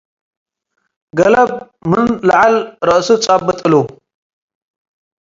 ገለብ 1.17 1.49
ምን 1.89 2.05
ለዐል 2.27 2.55
ረአሱ 2.87 3.07
ጸብጥ 3.23 3.59
እሉ። 3.65 3.73